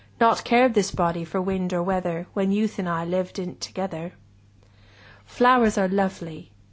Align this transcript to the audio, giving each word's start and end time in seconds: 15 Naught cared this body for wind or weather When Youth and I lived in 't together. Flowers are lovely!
15 0.13 0.15
Naught 0.19 0.43
cared 0.43 0.73
this 0.73 0.89
body 0.89 1.23
for 1.23 1.39
wind 1.39 1.71
or 1.71 1.83
weather 1.83 2.25
When 2.33 2.51
Youth 2.51 2.79
and 2.79 2.89
I 2.89 3.05
lived 3.05 3.37
in 3.37 3.53
't 3.53 3.59
together. 3.61 4.13
Flowers 5.27 5.77
are 5.77 5.87
lovely! 5.87 6.51